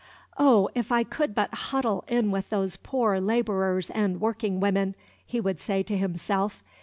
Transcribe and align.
"Oh, 0.39 0.67
if 0.73 0.91
I 0.91 1.03
could 1.03 1.35
but 1.35 1.53
huddle 1.53 2.03
in 2.07 2.31
with 2.31 2.49
those 2.49 2.75
poor 2.75 3.19
laborers 3.19 3.91
and 3.91 4.19
working 4.19 4.59
women!" 4.59 4.95
he 5.23 5.39
would 5.39 5.59
say 5.61 5.83
to 5.83 5.95
himself. 5.95 6.63